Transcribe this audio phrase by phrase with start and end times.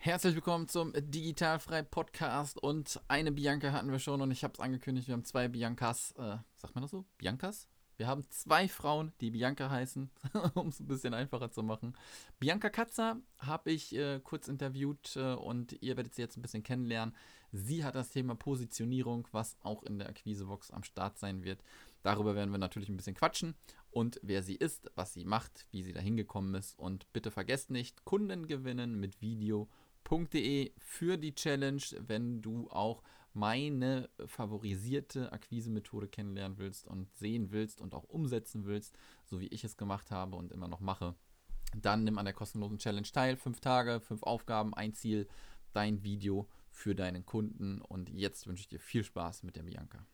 [0.00, 4.60] Herzlich willkommen zum Digitalfrei Podcast und eine Bianca hatten wir schon und ich habe es
[4.60, 7.04] angekündigt, wir haben zwei Biancas, äh, sagt man das so?
[7.18, 7.66] Biancas?
[7.96, 10.08] Wir haben zwei Frauen, die Bianca heißen,
[10.54, 11.96] um es ein bisschen einfacher zu machen.
[12.38, 16.62] Bianca Katzer habe ich äh, kurz interviewt äh, und ihr werdet sie jetzt ein bisschen
[16.62, 17.12] kennenlernen.
[17.50, 21.60] Sie hat das Thema Positionierung, was auch in der Akquisebox am Start sein wird.
[22.04, 23.56] Darüber werden wir natürlich ein bisschen quatschen
[23.90, 26.78] und wer sie ist, was sie macht, wie sie da hingekommen ist.
[26.78, 29.20] Und bitte vergesst nicht, Kunden gewinnen mit
[30.10, 33.02] Video.de für die Challenge, wenn du auch
[33.34, 39.64] meine favorisierte Akquise-Methode kennenlernen willst und sehen willst und auch umsetzen willst, so wie ich
[39.64, 41.14] es gemacht habe und immer noch mache,
[41.76, 43.36] dann nimm an der kostenlosen Challenge teil.
[43.36, 45.28] Fünf Tage, fünf Aufgaben, ein Ziel,
[45.72, 47.82] dein Video für deinen Kunden.
[47.82, 50.06] Und jetzt wünsche ich dir viel Spaß mit der Bianca.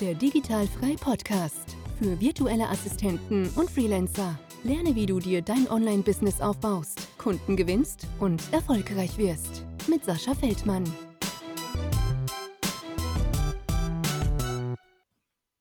[0.00, 4.38] Der Digitalfrei Podcast für virtuelle Assistenten und Freelancer.
[4.64, 10.84] Lerne, wie du dir dein Online-Business aufbaust, Kunden gewinnst und erfolgreich wirst mit Sascha Feldmann.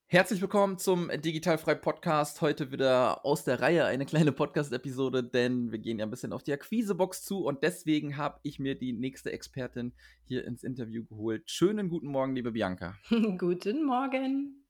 [0.06, 2.40] Herzlich willkommen zum Digitalfrei Podcast.
[2.40, 6.42] Heute wieder aus der Reihe eine kleine Podcast-Episode, denn wir gehen ja ein bisschen auf
[6.42, 9.92] die Akquisebox zu und deswegen habe ich mir die nächste Expertin
[10.23, 11.52] hier ins Interview geholt.
[11.52, 12.95] Schönen guten Morgen, liebe Bianca.
[13.38, 14.67] guten Morgen.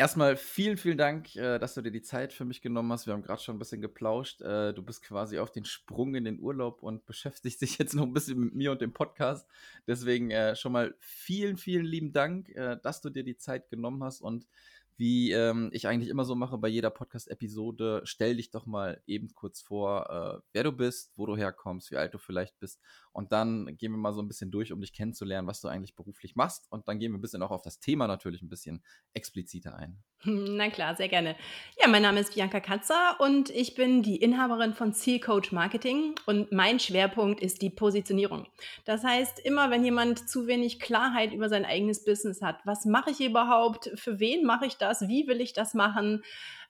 [0.00, 3.06] Erstmal vielen, vielen Dank, äh, dass du dir die Zeit für mich genommen hast.
[3.06, 4.40] Wir haben gerade schon ein bisschen geplauscht.
[4.40, 8.04] Äh, du bist quasi auf den Sprung in den Urlaub und beschäftigst dich jetzt noch
[8.04, 9.46] ein bisschen mit mir und dem Podcast.
[9.86, 12.50] Deswegen äh, schon mal vielen, vielen lieben Dank,
[12.82, 14.46] dass du dir die Zeit genommen hast und
[14.96, 19.34] wie ähm, ich eigentlich immer so mache bei jeder Podcast-Episode, stell dich doch mal eben
[19.34, 22.80] kurz vor, wer du bist, wo du herkommst, wie alt du vielleicht bist.
[23.20, 25.94] Und dann gehen wir mal so ein bisschen durch, um dich kennenzulernen, was du eigentlich
[25.94, 26.66] beruflich machst.
[26.72, 29.98] Und dann gehen wir ein bisschen auch auf das Thema natürlich ein bisschen expliziter ein.
[30.24, 31.36] Na klar, sehr gerne.
[31.78, 36.50] Ja, mein Name ist Bianca Katzer und ich bin die Inhaberin von Zielcoach Marketing und
[36.50, 38.46] mein Schwerpunkt ist die Positionierung.
[38.86, 43.10] Das heißt, immer wenn jemand zu wenig Klarheit über sein eigenes Business hat, was mache
[43.10, 46.22] ich überhaupt, für wen mache ich das, wie will ich das machen,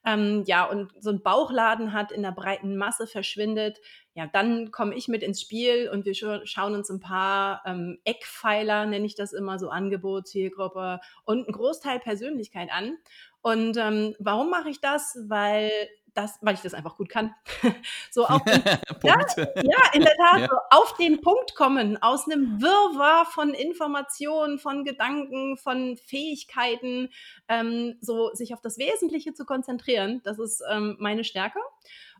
[0.04, 3.78] ähm, ja, und so ein Bauchladen hat, in der breiten Masse verschwindet,
[4.14, 8.86] ja, dann komme ich mit ins Spiel und wir schauen uns ein paar ähm, Eckpfeiler,
[8.86, 12.96] nenne ich das immer so, Angebot, Zielgruppe und einen Großteil Persönlichkeit an.
[13.42, 15.16] Und ähm, warum mache ich das?
[15.28, 15.70] Weil
[16.14, 17.34] das, weil ich das einfach gut kann.
[18.10, 18.62] so auf den,
[19.02, 19.20] ja,
[19.56, 20.48] ja, in der Tat, ja.
[20.48, 27.10] so auf den Punkt kommen, aus einem Wirrwarr von Informationen, von Gedanken, von Fähigkeiten,
[27.48, 31.60] ähm, so sich auf das Wesentliche zu konzentrieren, das ist ähm, meine Stärke.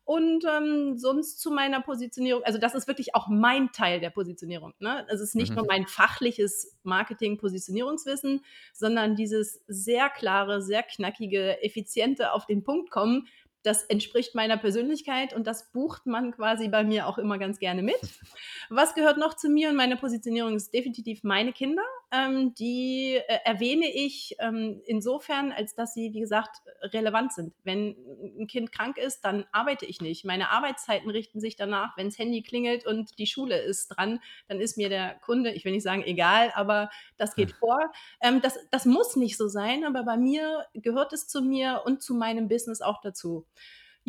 [0.05, 4.75] Und ähm, sonst zu meiner Positionierung, also das ist wirklich auch mein Teil der Positionierung.
[4.81, 5.07] Ne?
[5.09, 5.59] Es ist nicht mhm.
[5.59, 13.29] nur mein fachliches Marketing-Positionierungswissen, sondern dieses sehr klare, sehr knackige, effiziente auf den Punkt kommen,
[13.63, 17.83] das entspricht meiner Persönlichkeit und das bucht man quasi bei mir auch immer ganz gerne
[17.83, 18.01] mit.
[18.71, 21.83] Was gehört noch zu mir und meiner Positionierung ist definitiv meine Kinder.
[22.13, 27.55] Ähm, die äh, erwähne ich ähm, insofern, als dass sie, wie gesagt, relevant sind.
[27.63, 27.97] Wenn
[28.39, 30.25] ein Kind krank ist, dann arbeite ich nicht.
[30.25, 34.61] Meine Arbeitszeiten richten sich danach, wenn das Handy klingelt und die Schule ist dran, dann
[34.61, 37.79] ist mir der Kunde, ich will nicht sagen egal, aber das geht vor.
[38.21, 42.03] Ähm, das, das muss nicht so sein, aber bei mir gehört es zu mir und
[42.03, 43.47] zu meinem Business auch dazu.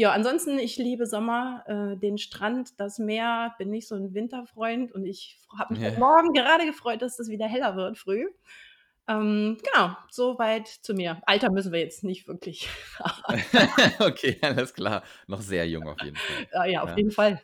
[0.02, 4.92] Ja, ansonsten, ich liebe Sommer, äh, den Strand, das Meer, bin nicht so ein Winterfreund
[4.92, 5.92] und ich habe mich ja.
[6.00, 8.26] morgen gerade gefreut, dass es wieder heller wird früh.
[9.08, 11.22] Ähm, genau, soweit zu mir.
[11.28, 12.68] Alter müssen wir jetzt nicht wirklich.
[14.00, 15.04] okay, alles klar.
[15.28, 16.48] Noch sehr jung auf jeden Fall.
[16.52, 16.98] Ja, ja auf ja.
[16.98, 17.40] jeden Fall.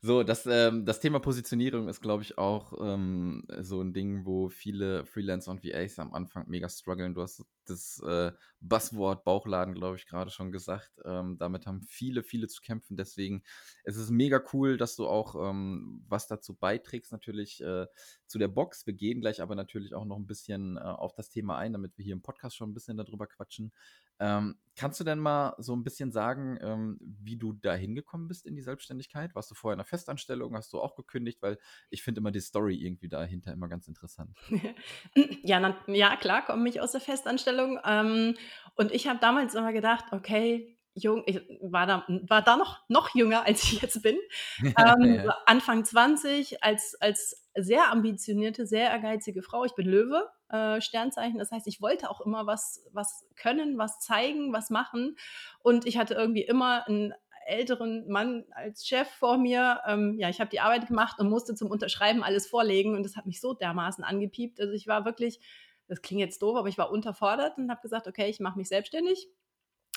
[0.00, 4.48] So, das, ähm, das Thema Positionierung ist, glaube ich, auch ähm, so ein Ding, wo
[4.48, 7.14] viele Freelancer und VAs am Anfang mega strugglen.
[7.14, 10.90] Du hast das äh, Buzzword Bauchladen, glaube ich, gerade schon gesagt.
[11.04, 12.96] Ähm, damit haben viele, viele zu kämpfen.
[12.96, 13.42] Deswegen
[13.84, 17.86] es ist es mega cool, dass du auch ähm, was dazu beiträgst, natürlich äh,
[18.26, 18.86] zu der Box.
[18.86, 21.96] Wir gehen gleich aber natürlich auch noch ein bisschen äh, auf das Thema ein, damit
[21.98, 23.72] wir hier im Podcast schon ein bisschen darüber quatschen.
[24.20, 28.46] Ähm, kannst du denn mal so ein bisschen sagen, ähm, wie du da hingekommen bist
[28.46, 28.93] in die Selbstständigkeit?
[29.34, 30.54] Warst du vorher in einer Festanstellung?
[30.56, 31.42] Hast du auch gekündigt?
[31.42, 31.58] Weil
[31.90, 34.36] ich finde immer die Story irgendwie dahinter immer ganz interessant.
[35.42, 37.78] ja, na, ja, klar, komme ich aus der Festanstellung.
[37.84, 38.34] Ähm,
[38.76, 43.14] und ich habe damals immer gedacht, okay, jung, ich war da, war da noch, noch
[43.14, 44.16] jünger, als ich jetzt bin.
[44.76, 45.36] Ähm, ja.
[45.46, 49.64] Anfang 20, als, als sehr ambitionierte, sehr ehrgeizige Frau.
[49.64, 51.38] Ich bin Löwe, äh, Sternzeichen.
[51.38, 55.16] Das heißt, ich wollte auch immer was, was können, was zeigen, was machen.
[55.60, 57.14] Und ich hatte irgendwie immer einen
[57.46, 59.80] älteren Mann als Chef vor mir.
[59.86, 62.94] Ähm, ja, ich habe die Arbeit gemacht und musste zum Unterschreiben alles vorlegen.
[62.94, 64.60] Und das hat mich so dermaßen angepiept.
[64.60, 65.40] Also ich war wirklich,
[65.88, 68.68] das klingt jetzt doof, aber ich war unterfordert und habe gesagt, okay, ich mache mich
[68.68, 69.28] selbstständig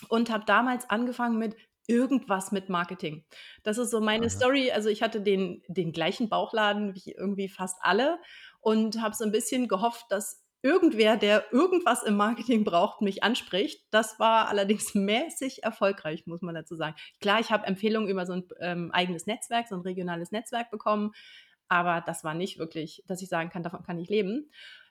[0.10, 1.56] und habe damals angefangen mit
[1.88, 3.26] irgendwas mit Marketing.
[3.64, 4.30] Das ist so meine Aha.
[4.30, 4.72] Story.
[4.72, 8.20] Also ich hatte den, den gleichen Bauchladen wie irgendwie fast alle
[8.60, 13.86] und habe so ein bisschen gehofft, dass irgendwer, der irgendwas im Marketing braucht, mich anspricht.
[13.92, 16.96] Das war allerdings mäßig erfolgreich, muss man dazu sagen.
[17.22, 21.12] Klar, ich habe Empfehlungen über so ein ähm, eigenes Netzwerk, so ein regionales Netzwerk bekommen,
[21.70, 24.50] aber das war nicht wirklich, dass ich sagen kann, davon kann ich leben.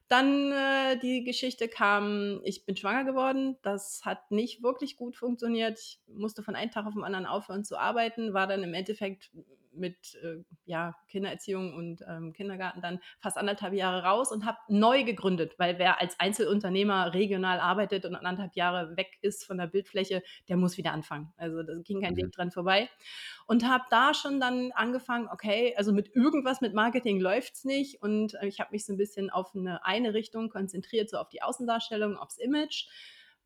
[0.09, 3.57] Dann äh, die Geschichte kam, ich bin schwanger geworden.
[3.63, 5.81] Das hat nicht wirklich gut funktioniert.
[5.81, 9.31] Ich musste von einem Tag auf den anderen aufhören zu arbeiten, war dann im Endeffekt
[9.77, 15.05] mit äh, ja, Kindererziehung und ähm, Kindergarten dann fast anderthalb Jahre raus und habe neu
[15.05, 20.23] gegründet, weil wer als Einzelunternehmer regional arbeitet und anderthalb Jahre weg ist von der Bildfläche,
[20.49, 21.33] der muss wieder anfangen.
[21.37, 22.19] Also da ging kein mhm.
[22.19, 22.89] Weg dran vorbei.
[23.47, 28.03] Und habe da schon dann angefangen, okay, also mit irgendwas mit Marketing läuft es nicht.
[28.03, 31.29] Und äh, ich habe mich so ein bisschen auf eine, eine Richtung konzentriert, so auf
[31.29, 32.89] die Außendarstellung, aufs Image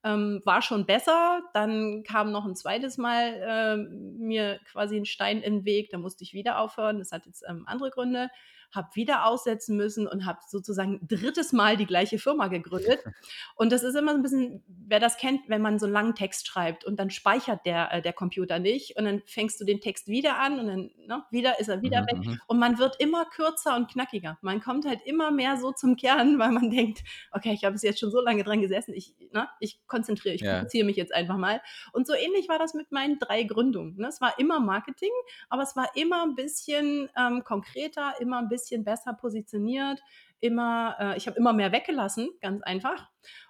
[0.05, 1.43] ähm, war schon besser.
[1.53, 5.91] Dann kam noch ein zweites Mal äh, mir quasi ein Stein im Weg.
[5.91, 6.99] Da musste ich wieder aufhören.
[6.99, 8.31] Das hat jetzt ähm, andere Gründe
[8.73, 13.01] habe wieder aussetzen müssen und habe sozusagen drittes Mal die gleiche Firma gegründet.
[13.57, 16.15] Und das ist immer so ein bisschen, wer das kennt, wenn man so einen langen
[16.15, 19.81] Text schreibt und dann speichert der, äh, der Computer nicht und dann fängst du den
[19.81, 22.27] Text wieder an und dann ne, wieder ist er wieder mhm, weg.
[22.27, 22.41] Mhm.
[22.47, 24.39] Und man wird immer kürzer und knackiger.
[24.41, 27.03] Man kommt halt immer mehr so zum Kern, weil man denkt,
[27.33, 30.43] okay, ich habe es jetzt schon so lange dran gesessen, ich, ne, ich konzentriere, ich
[30.43, 30.65] ja.
[30.85, 31.61] mich jetzt einfach mal.
[31.93, 33.97] Und so ähnlich war das mit meinen drei Gründungen.
[33.97, 34.09] Ne?
[34.09, 35.11] Es war immer Marketing,
[35.49, 40.01] aber es war immer ein bisschen ähm, konkreter, immer ein bisschen bisschen besser positioniert,
[40.41, 43.09] immer, äh, ich habe immer mehr weggelassen, ganz einfach.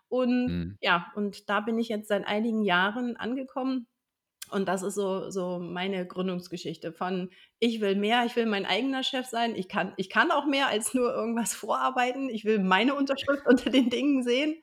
[0.09, 0.79] Und mhm.
[0.81, 3.87] ja, und da bin ich jetzt seit einigen Jahren angekommen.
[4.51, 7.31] Und das ist so, so meine Gründungsgeschichte von,
[7.61, 10.67] ich will mehr, ich will mein eigener Chef sein, ich kann, ich kann auch mehr
[10.67, 14.61] als nur irgendwas vorarbeiten, ich will meine Unterschrift unter den Dingen sehen,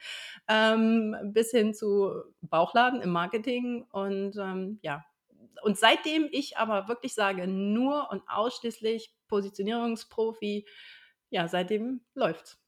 [0.50, 2.12] ähm, bis hin zu
[2.42, 3.86] Bauchladen im Marketing.
[3.92, 5.06] Und ähm, ja,
[5.64, 10.68] und seitdem ich aber wirklich sage, nur und ausschließlich Positionierungsprofi,
[11.30, 12.60] ja, seitdem läuft's.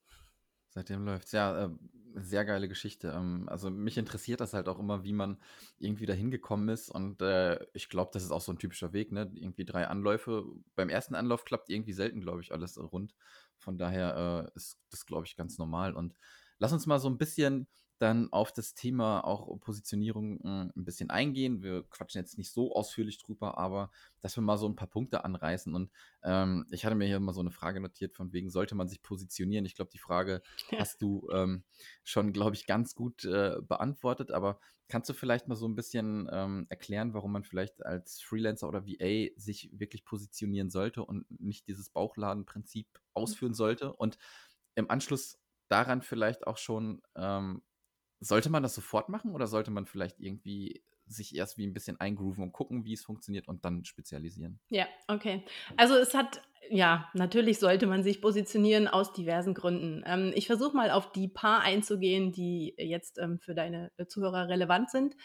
[0.69, 1.65] Seitdem läuft's, ja.
[1.65, 1.69] Äh,
[2.15, 3.13] sehr geile Geschichte.
[3.15, 5.38] Ähm, also mich interessiert das halt auch immer, wie man
[5.77, 6.89] irgendwie da hingekommen ist.
[6.89, 9.31] Und äh, ich glaube, das ist auch so ein typischer Weg, ne?
[9.35, 10.45] Irgendwie drei Anläufe.
[10.75, 13.13] Beim ersten Anlauf klappt irgendwie selten, glaube ich, alles rund.
[13.57, 15.94] Von daher äh, ist das, glaube ich, ganz normal.
[15.94, 16.15] Und
[16.57, 17.68] lass uns mal so ein bisschen
[18.00, 21.62] dann auf das Thema auch Positionierung hm, ein bisschen eingehen.
[21.62, 23.92] Wir quatschen jetzt nicht so ausführlich drüber, aber
[24.22, 25.75] dass wir mal so ein paar Punkte anreißen.
[25.75, 25.92] Und
[26.24, 29.01] ähm, ich hatte mir hier mal so eine Frage notiert, von wegen, sollte man sich
[29.01, 29.66] positionieren?
[29.66, 30.42] Ich glaube, die Frage
[30.72, 30.80] ja.
[30.80, 31.63] hast du ähm,
[32.04, 34.31] schon, glaube ich, ganz gut äh, beantwortet.
[34.31, 38.69] Aber kannst du vielleicht mal so ein bisschen ähm, erklären, warum man vielleicht als Freelancer
[38.69, 43.00] oder VA sich wirklich positionieren sollte und nicht dieses Bauchladenprinzip mhm.
[43.13, 43.92] ausführen sollte?
[43.92, 44.18] Und
[44.75, 45.38] im Anschluss
[45.68, 47.62] daran vielleicht auch schon ähm,
[48.19, 52.00] sollte man das sofort machen oder sollte man vielleicht irgendwie sich erst wie ein bisschen
[52.00, 54.60] eingrooven und gucken, wie es funktioniert und dann spezialisieren?
[54.69, 55.44] Ja, okay.
[55.75, 60.04] Also es hat, ja, natürlich sollte man sich positionieren aus diversen Gründen.
[60.06, 64.92] Ähm, ich versuche mal auf die paar einzugehen, die jetzt ähm, für deine Zuhörer relevant
[64.92, 65.16] sind.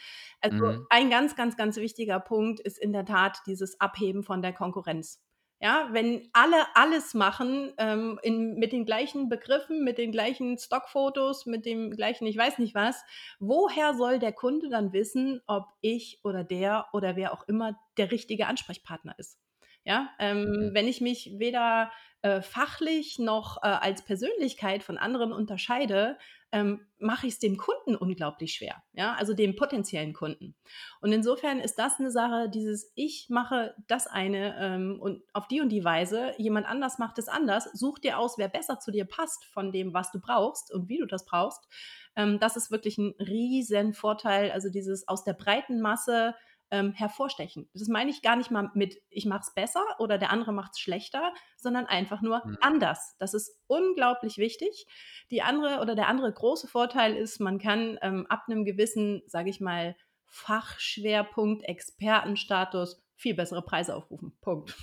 [0.41, 0.87] Also mhm.
[0.89, 5.21] ein ganz, ganz, ganz wichtiger Punkt ist in der Tat dieses Abheben von der Konkurrenz.
[5.61, 11.45] Ja, wenn alle alles machen, ähm, in, mit den gleichen Begriffen, mit den gleichen Stockfotos,
[11.45, 13.03] mit dem gleichen, ich weiß nicht was,
[13.39, 18.11] woher soll der Kunde dann wissen, ob ich oder der oder wer auch immer der
[18.11, 19.37] richtige Ansprechpartner ist?
[19.85, 21.91] Ja, ähm, wenn ich mich weder
[22.23, 26.17] äh, fachlich noch äh, als Persönlichkeit von anderen unterscheide,
[26.51, 30.55] ähm, mache ich es dem Kunden unglaublich schwer, ja, also dem potenziellen Kunden.
[31.01, 35.61] Und insofern ist das eine Sache, dieses Ich mache das eine ähm, und auf die
[35.61, 39.05] und die Weise, jemand anders macht es anders, such dir aus, wer besser zu dir
[39.05, 41.67] passt von dem, was du brauchst und wie du das brauchst.
[42.15, 46.33] Ähm, das ist wirklich ein riesen Vorteil, also dieses aus der breiten Masse
[46.71, 47.69] ähm, hervorstechen.
[47.73, 50.73] Das meine ich gar nicht mal mit, ich mache es besser oder der andere macht
[50.73, 52.57] es schlechter, sondern einfach nur mhm.
[52.61, 53.15] anders.
[53.19, 54.87] Das ist unglaublich wichtig.
[55.31, 59.49] Die andere oder der andere große Vorteil ist, man kann ähm, ab einem gewissen, sage
[59.49, 59.95] ich mal,
[60.25, 64.37] Fachschwerpunkt, Expertenstatus viel bessere Preise aufrufen.
[64.41, 64.75] Punkt.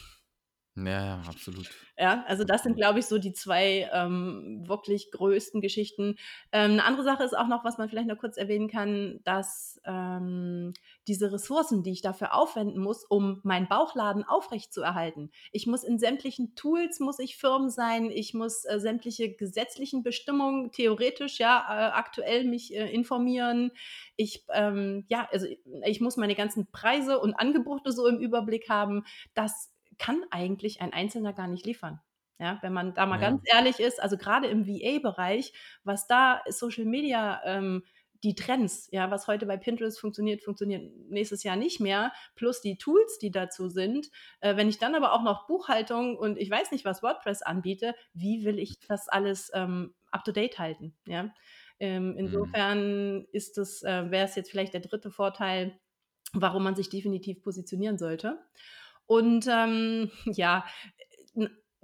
[0.75, 1.69] Ja, ja, absolut.
[1.99, 6.17] Ja, also das sind, glaube ich, so die zwei ähm, wirklich größten Geschichten.
[6.50, 9.79] Ähm, eine andere Sache ist auch noch, was man vielleicht noch kurz erwähnen kann, dass
[9.85, 10.73] ähm,
[11.07, 15.31] diese Ressourcen, die ich dafür aufwenden muss, um meinen Bauchladen aufrechtzuerhalten.
[15.52, 20.73] Ich muss in sämtlichen Tools, muss ich Firmen sein, ich muss äh, sämtliche gesetzlichen Bestimmungen
[20.73, 23.73] theoretisch, ja, äh, aktuell mich äh, informieren.
[24.17, 25.47] Ich, ähm, ja, also
[25.85, 29.05] ich muss meine ganzen Preise und Angebote so im Überblick haben.
[29.35, 29.69] Das
[30.02, 32.00] kann eigentlich ein Einzelner gar nicht liefern.
[32.38, 33.30] Ja, wenn man da mal ja.
[33.30, 35.52] ganz ehrlich ist, also gerade im VA-Bereich,
[35.85, 37.85] was da Social Media ähm,
[38.25, 42.78] die Trends, ja, was heute bei Pinterest funktioniert, funktioniert nächstes Jahr nicht mehr, plus die
[42.78, 44.11] Tools, die dazu sind.
[44.40, 47.94] Äh, wenn ich dann aber auch noch Buchhaltung und ich weiß nicht, was WordPress anbiete,
[48.12, 50.97] wie will ich das alles ähm, up to date halten?
[51.06, 51.32] Ja?
[51.78, 52.18] Ähm, mhm.
[52.18, 53.26] insofern mhm.
[53.30, 55.78] ist es, äh, wäre es jetzt vielleicht der dritte Vorteil,
[56.32, 58.40] warum man sich definitiv positionieren sollte.
[59.06, 60.64] Und ähm, ja,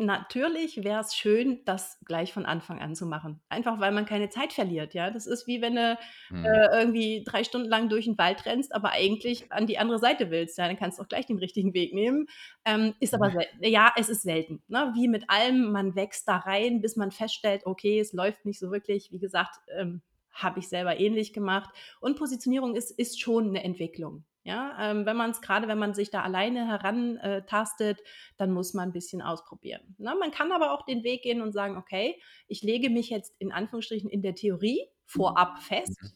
[0.00, 3.40] Natürlich wäre es schön, das gleich von Anfang an zu machen.
[3.48, 5.10] Einfach weil man keine Zeit verliert, ja.
[5.10, 5.98] Das ist wie wenn du
[6.30, 6.44] mhm.
[6.44, 10.30] äh, irgendwie drei Stunden lang durch den Wald rennst, aber eigentlich an die andere Seite
[10.30, 10.56] willst.
[10.56, 12.28] Ja, dann kannst du auch gleich den richtigen Weg nehmen.
[12.64, 13.64] Ähm, ist aber selten.
[13.64, 14.62] Ja, es ist selten.
[14.68, 14.92] Ne?
[14.94, 18.70] Wie mit allem, man wächst da rein, bis man feststellt, okay, es läuft nicht so
[18.70, 19.10] wirklich.
[19.10, 21.70] Wie gesagt, ähm, habe ich selber ähnlich gemacht.
[21.98, 24.24] Und Positionierung ist, ist schon eine Entwicklung.
[24.44, 28.00] Ja, ähm, wenn man es gerade, wenn man sich da alleine herantastet,
[28.38, 29.94] dann muss man ein bisschen ausprobieren.
[29.98, 33.34] Na, man kann aber auch den Weg gehen und sagen, okay, ich lege mich jetzt
[33.38, 35.60] in Anführungsstrichen in der Theorie vorab mhm.
[35.60, 36.08] fest, mhm.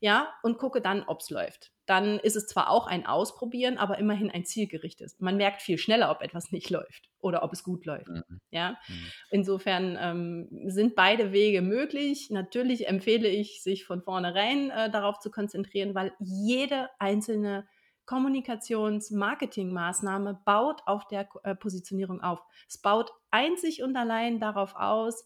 [0.00, 1.72] ja, und gucke dann, ob es läuft.
[1.88, 5.18] Dann ist es zwar auch ein Ausprobieren, aber immerhin ein zielgerichtetes.
[5.20, 8.08] Man merkt viel schneller, ob etwas nicht läuft oder ob es gut läuft.
[8.08, 8.42] Mhm.
[8.50, 9.06] Ja, mhm.
[9.30, 12.28] insofern ähm, sind beide Wege möglich.
[12.28, 17.66] Natürlich empfehle ich, sich von vornherein äh, darauf zu konzentrieren, weil jede einzelne
[18.04, 22.42] Kommunikations-Marketing-Maßnahme baut auf der äh, Positionierung auf.
[22.68, 25.24] Es baut einzig und allein darauf aus,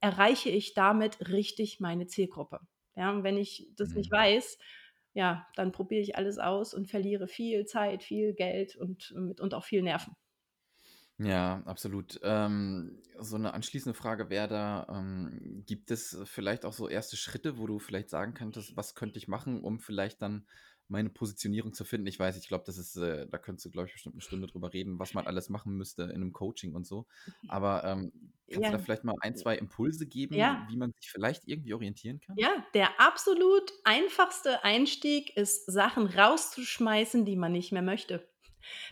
[0.00, 2.60] erreiche ich damit richtig meine Zielgruppe.
[2.94, 3.96] Ja, und wenn ich das mhm.
[3.96, 4.56] nicht weiß,
[5.14, 9.64] ja, dann probiere ich alles aus und verliere viel Zeit, viel Geld und, und auch
[9.64, 10.14] viel Nerven.
[11.18, 12.18] Ja, absolut.
[12.22, 17.58] Ähm, so eine anschließende Frage wäre da, ähm, gibt es vielleicht auch so erste Schritte,
[17.58, 20.46] wo du vielleicht sagen könntest, was könnte ich machen, um vielleicht dann
[20.90, 22.06] meine Positionierung zu finden.
[22.06, 24.46] Ich weiß, ich glaube, das ist, äh, da könntest du, glaube ich, bestimmt eine Stunde
[24.46, 27.06] drüber reden, was man alles machen müsste in einem Coaching und so.
[27.42, 27.50] Mhm.
[27.50, 28.12] Aber ähm,
[28.48, 28.70] kannst ja.
[28.70, 30.66] du da vielleicht mal ein, zwei Impulse geben, ja.
[30.68, 32.36] wie man sich vielleicht irgendwie orientieren kann?
[32.36, 38.28] Ja, der absolut einfachste Einstieg ist, Sachen rauszuschmeißen, die man nicht mehr möchte.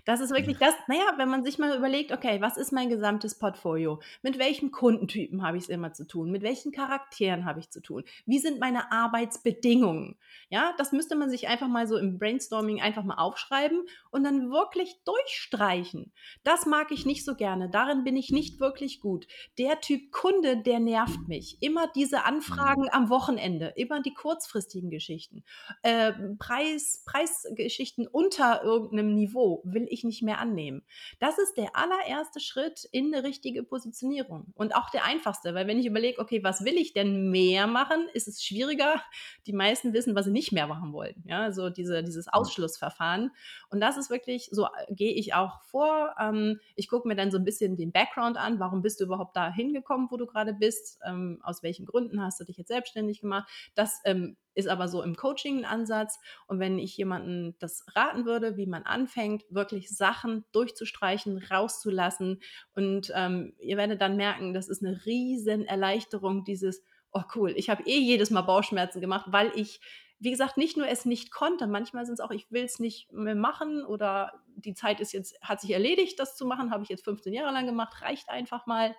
[0.05, 3.39] Das ist wirklich das, naja, wenn man sich mal überlegt, okay, was ist mein gesamtes
[3.39, 4.01] Portfolio?
[4.23, 6.31] Mit welchen Kundentypen habe ich es immer zu tun?
[6.31, 8.05] Mit welchen Charakteren habe ich zu tun?
[8.27, 10.17] Wie sind meine Arbeitsbedingungen?
[10.51, 14.51] Ja, das müsste man sich einfach mal so im Brainstorming einfach mal aufschreiben und dann
[14.51, 16.13] wirklich durchstreichen.
[16.45, 17.69] Das mag ich nicht so gerne.
[17.69, 19.27] Darin bin ich nicht wirklich gut.
[19.59, 21.59] Der Typ Kunde, der nervt mich.
[21.61, 22.89] Immer diese Anfragen mhm.
[22.93, 25.45] am Wochenende, immer die kurzfristigen Geschichten.
[25.83, 30.83] Äh, Preis, Preisgeschichten unter irgendeinem Niveau will ich nicht mehr annehmen.
[31.19, 35.79] Das ist der allererste Schritt in eine richtige Positionierung und auch der einfachste, weil wenn
[35.79, 39.03] ich überlege, okay, was will ich denn mehr machen, ist es schwieriger.
[39.47, 41.23] Die meisten wissen, was sie nicht mehr machen wollen.
[41.27, 43.31] Ja, so diese, dieses Ausschlussverfahren.
[43.71, 46.15] Und das ist wirklich, so gehe ich auch vor.
[46.21, 48.61] Ähm, ich gucke mir dann so ein bisschen den Background an.
[48.61, 50.99] Warum bist du überhaupt da hingekommen, wo du gerade bist?
[51.05, 53.49] Ähm, aus welchen Gründen hast du dich jetzt selbstständig gemacht?
[53.75, 56.19] Das ähm, ist aber so im Coaching ein Ansatz.
[56.49, 62.41] Und wenn ich jemandem das raten würde, wie man anfängt, wirklich Sachen durchzustreichen, rauszulassen
[62.75, 67.71] und ähm, ihr werdet dann merken, das ist eine riesen Erleichterung, dieses, oh cool, ich
[67.71, 69.81] habe eh jedes Mal Bauchschmerzen gemacht, weil ich
[70.21, 73.13] wie gesagt, nicht nur es nicht konnte, manchmal sind es auch, ich will es nicht
[73.13, 76.89] mehr machen oder die Zeit ist jetzt, hat sich erledigt, das zu machen, habe ich
[76.89, 78.97] jetzt 15 Jahre lang gemacht, reicht einfach mal,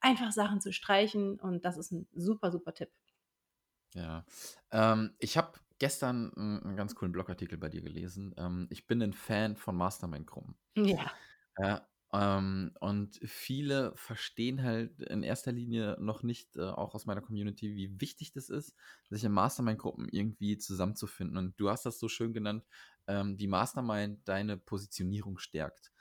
[0.00, 2.90] einfach Sachen zu streichen und das ist ein super, super Tipp.
[3.94, 4.24] Ja.
[4.70, 8.34] Ähm, ich habe gestern einen, einen ganz coolen Blogartikel bei dir gelesen.
[8.38, 10.56] Ähm, ich bin ein Fan von Mastermind-Gruppen.
[10.76, 11.12] Ja.
[11.58, 17.20] Ja, ähm, und viele verstehen halt in erster Linie noch nicht, äh, auch aus meiner
[17.20, 18.74] Community, wie wichtig das ist,
[19.08, 21.36] sich in Mastermind-Gruppen irgendwie zusammenzufinden.
[21.36, 22.64] Und du hast das so schön genannt,
[23.06, 25.92] ähm, die Mastermind deine Positionierung stärkt.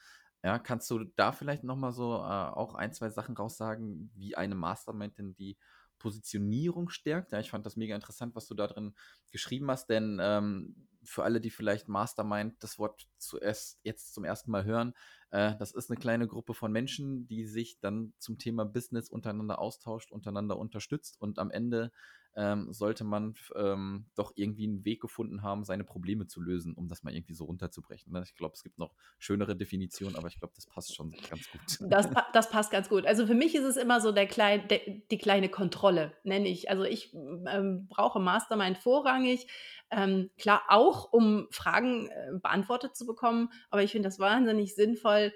[0.43, 4.55] Ja, kannst du da vielleicht nochmal so äh, auch ein, zwei Sachen raussagen, wie eine
[4.55, 5.57] Mastermind denn die
[5.99, 7.31] Positionierung stärkt.
[7.31, 8.95] Ja, ich fand das mega interessant, was du da drin
[9.31, 14.51] geschrieben hast, denn ähm, für alle, die vielleicht Mastermind das Wort zuerst jetzt zum ersten
[14.51, 14.93] Mal hören,
[15.31, 19.59] äh, das ist eine kleine Gruppe von Menschen, die sich dann zum Thema Business untereinander
[19.59, 21.91] austauscht, untereinander unterstützt und am Ende
[22.35, 26.87] ähm, sollte man ähm, doch irgendwie einen Weg gefunden haben, seine Probleme zu lösen, um
[26.87, 28.13] das mal irgendwie so runterzubrechen.
[28.13, 28.23] Ne?
[28.23, 31.61] Ich glaube, es gibt noch schönere Definitionen, aber ich glaube, das passt schon ganz gut.
[31.81, 33.05] Das, das, passt ganz gut.
[33.05, 34.79] Also für mich ist es immer so der klein, der,
[35.11, 36.69] die kleine Kontrolle, nenne ich.
[36.69, 39.47] Also ich ähm, brauche Mastermind vorrangig.
[39.91, 45.33] Ähm, klar, auch um Fragen äh, beantwortet zu bekommen, aber ich finde das wahnsinnig sinnvoll,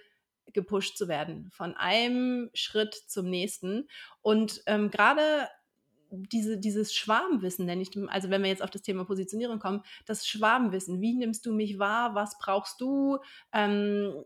[0.53, 3.87] gepusht zu werden, von einem Schritt zum nächsten.
[4.21, 5.49] Und ähm, gerade
[6.11, 10.27] diese, dieses Schwarmwissen, nenne ich, also wenn wir jetzt auf das Thema Positionierung kommen, das
[10.27, 13.17] Schwarmwissen, wie nimmst du mich wahr, was brauchst du,
[13.51, 14.23] ähm,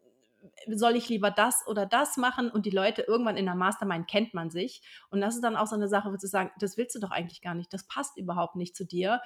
[0.67, 2.49] soll ich lieber das oder das machen?
[2.49, 4.81] Und die Leute irgendwann in der Mastermind kennt man sich.
[5.09, 7.11] Und das ist dann auch so eine Sache, wo zu sagen, das willst du doch
[7.11, 9.21] eigentlich gar nicht, das passt überhaupt nicht zu dir,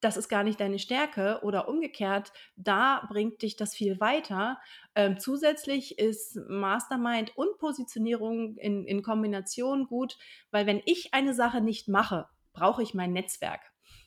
[0.00, 4.58] das ist gar nicht deine Stärke oder umgekehrt, da bringt dich das viel weiter.
[4.94, 10.18] Ähm, zusätzlich ist Mastermind und Positionierung in, in Kombination gut,
[10.50, 13.60] weil wenn ich eine Sache nicht mache, brauche ich mein Netzwerk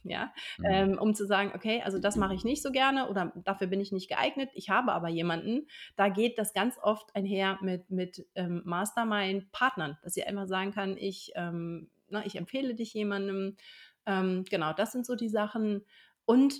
[0.04, 0.66] ja, mhm.
[0.66, 3.82] ähm, um zu sagen, okay, also das mache ich nicht so gerne oder dafür bin
[3.82, 4.50] ich nicht geeignet.
[4.54, 10.16] Ich habe aber jemanden, da geht das ganz oft einher mit, mit ähm, Mastermind-Partnern, dass
[10.16, 13.58] ihr einfach sagen kann, ich, ähm, na, ich empfehle dich jemandem.
[14.06, 15.86] Ähm, genau, das sind so die Sachen.
[16.26, 16.56] Und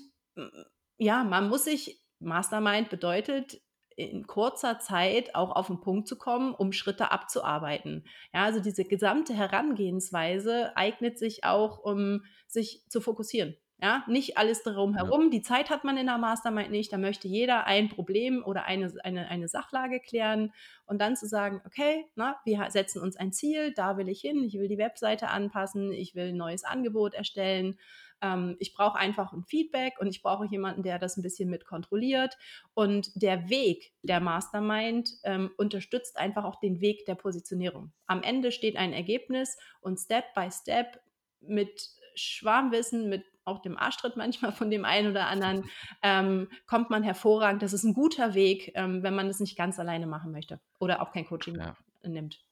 [0.98, 3.62] ja, man muss sich, Mastermind bedeutet,
[3.96, 8.06] in kurzer Zeit auch auf den Punkt zu kommen, um Schritte abzuarbeiten.
[8.34, 13.58] Ja, also diese gesamte Herangehensweise eignet sich auch, um sich zu fokussieren.
[13.82, 15.24] Ja, nicht alles darum herum.
[15.26, 15.30] Ja.
[15.30, 16.92] Die Zeit hat man in der Mastermind nicht.
[16.92, 20.54] Da möchte jeder ein Problem oder eine, eine, eine Sachlage klären
[20.86, 24.44] und dann zu sagen, okay, na, wir setzen uns ein Ziel, da will ich hin,
[24.44, 27.78] ich will die Webseite anpassen, ich will ein neues Angebot erstellen
[28.22, 31.66] ähm, ich brauche einfach ein Feedback und ich brauche jemanden, der das ein bisschen mit
[31.66, 32.38] kontrolliert.
[32.74, 37.92] Und der Weg der Mastermind ähm, unterstützt einfach auch den Weg der Positionierung.
[38.08, 41.00] Am Ende steht ein Ergebnis und Step by Step
[41.42, 45.70] mit Schwarmwissen, mit auch dem Arschtritt manchmal von dem einen oder anderen,
[46.02, 47.62] ähm, kommt man hervorragend.
[47.62, 51.02] Das ist ein guter Weg, ähm, wenn man das nicht ganz alleine machen möchte oder
[51.02, 51.76] auch kein Coaching ja.
[52.04, 52.44] nimmt.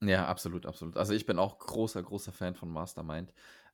[0.00, 0.96] Ja, absolut, absolut.
[0.96, 3.32] Also ich bin auch großer, großer Fan von Mastermind.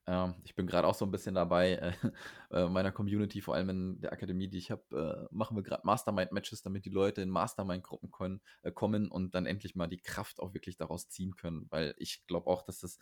[0.09, 1.93] Ähm, ich bin gerade auch so ein bisschen dabei, äh,
[2.51, 5.87] äh, meiner Community, vor allem in der Akademie, die ich habe, äh, machen wir gerade
[5.87, 10.55] Mastermind-Matches, damit die Leute in Mastermind-Gruppen äh, kommen und dann endlich mal die Kraft auch
[10.55, 11.67] wirklich daraus ziehen können.
[11.71, 12.99] Weil ich glaube auch, dass das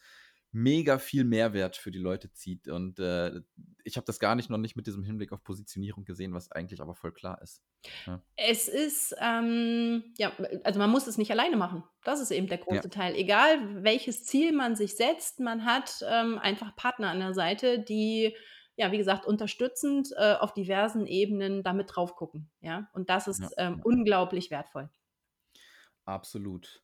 [0.56, 2.66] mega viel Mehrwert für die Leute zieht.
[2.66, 3.42] Und äh,
[3.84, 6.80] ich habe das gar nicht noch nicht mit diesem Hinblick auf Positionierung gesehen, was eigentlich
[6.80, 7.62] aber voll klar ist.
[8.06, 8.22] Ja.
[8.36, 10.32] Es ist, ähm, ja,
[10.64, 11.84] also man muss es nicht alleine machen.
[12.04, 12.88] Das ist eben der große ja.
[12.88, 13.14] Teil.
[13.16, 18.34] Egal welches Ziel man sich setzt, man hat ähm, einfach Partner an der Seite, die
[18.78, 22.50] ja, wie gesagt, unterstützend äh, auf diversen Ebenen damit drauf gucken.
[22.60, 23.48] Ja, und das ist ja.
[23.58, 24.90] ähm, unglaublich wertvoll.
[26.04, 26.82] Absolut.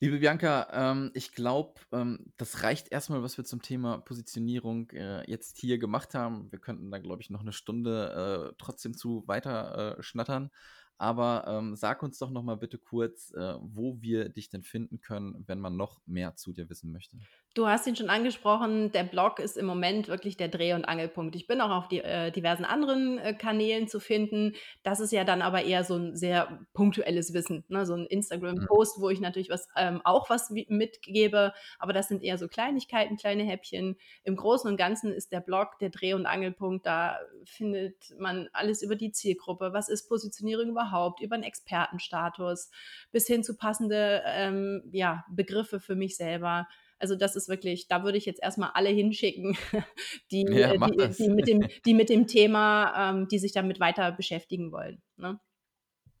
[0.00, 5.28] Liebe Bianca, ähm, ich glaube, ähm, das reicht erstmal, was wir zum Thema Positionierung äh,
[5.30, 6.50] jetzt hier gemacht haben.
[6.52, 10.50] Wir könnten da, glaube ich, noch eine Stunde äh, trotzdem zu weiter äh, schnattern.
[10.98, 15.00] Aber ähm, sag uns doch noch mal bitte kurz, äh, wo wir dich denn finden
[15.00, 17.16] können, wenn man noch mehr zu dir wissen möchte.
[17.54, 21.36] Du hast ihn schon angesprochen, der Blog ist im Moment wirklich der Dreh- und Angelpunkt.
[21.36, 24.54] Ich bin auch auf die, äh, diversen anderen äh, Kanälen zu finden.
[24.82, 27.86] Das ist ja dann aber eher so ein sehr punktuelles Wissen, ne?
[27.86, 29.02] so ein Instagram-Post, mhm.
[29.02, 33.44] wo ich natürlich was, ähm, auch was mitgebe, aber das sind eher so Kleinigkeiten, kleine
[33.44, 33.98] Häppchen.
[34.24, 36.84] Im Großen und Ganzen ist der Blog der Dreh- und Angelpunkt.
[36.86, 39.72] Da findet man alles über die Zielgruppe.
[39.72, 41.20] Was ist Positionierung überhaupt?
[41.20, 42.72] Über einen Expertenstatus
[43.12, 46.66] bis hin zu passende ähm, ja, Begriffe für mich selber.
[46.98, 49.56] Also das ist wirklich, da würde ich jetzt erstmal alle hinschicken,
[50.30, 53.80] die, ja, äh, die, die, mit, dem, die mit dem Thema, ähm, die sich damit
[53.80, 55.02] weiter beschäftigen wollen.
[55.16, 55.40] Ne?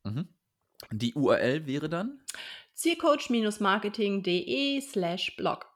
[0.04, 0.28] Mhm.
[0.92, 2.20] Die URL wäre dann?
[2.74, 5.66] zielcoach-marketing.de slash blog.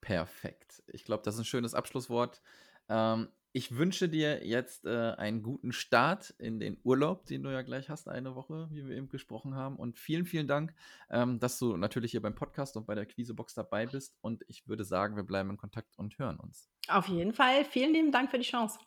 [0.00, 0.82] Perfekt.
[0.88, 2.42] Ich glaube, das ist ein schönes Abschlusswort.
[2.88, 7.62] Ähm, ich wünsche dir jetzt äh, einen guten Start in den Urlaub, den du ja
[7.62, 9.76] gleich hast, eine Woche, wie wir eben gesprochen haben.
[9.76, 10.74] Und vielen, vielen Dank,
[11.10, 14.16] ähm, dass du natürlich hier beim Podcast und bei der Quizebox dabei bist.
[14.22, 16.70] Und ich würde sagen, wir bleiben in Kontakt und hören uns.
[16.88, 17.64] Auf jeden Fall.
[17.64, 18.78] Vielen lieben Dank für die Chance.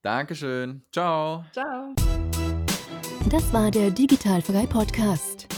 [0.00, 0.82] Dankeschön.
[0.90, 1.44] Ciao.
[1.52, 1.94] Ciao.
[3.30, 5.57] Das war der Digitalfrei Podcast.